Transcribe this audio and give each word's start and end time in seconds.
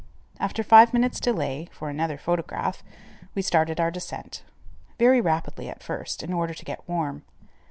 After 0.39 0.63
five 0.63 0.93
minutes 0.95 1.19
delay, 1.19 1.67
for 1.71 1.87
another 1.91 2.17
photograph, 2.17 2.83
we 3.35 3.43
started 3.43 3.79
our 3.79 3.91
descent, 3.91 4.41
very 4.97 5.21
rapidly, 5.21 5.69
at 5.69 5.83
first, 5.83 6.23
in 6.23 6.33
order 6.33 6.55
to 6.55 6.65
get 6.65 6.89
warm. 6.89 7.21